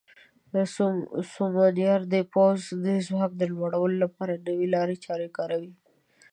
[1.33, 5.73] سمونیار د پوځ د ځواک د لوړولو لپاره نوې لارې چارې کاروي.